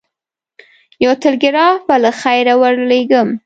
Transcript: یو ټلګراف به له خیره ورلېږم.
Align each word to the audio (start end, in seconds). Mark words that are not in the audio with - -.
یو 1.03 1.11
ټلګراف 1.21 1.77
به 1.87 1.95
له 2.03 2.11
خیره 2.21 2.53
ورلېږم. 2.61 3.29